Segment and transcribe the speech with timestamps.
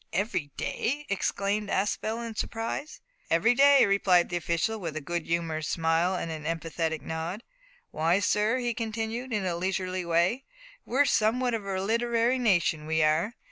[0.13, 3.01] every day?" exclaimed Aspel in surprise.
[3.29, 7.43] "Every day," replied the official, with a good humoured smile and an emphatic nod.
[7.91, 10.43] "Why, sir," he continued, in a leisurely way,
[10.87, 13.35] "we're some what of a literary nation, we are.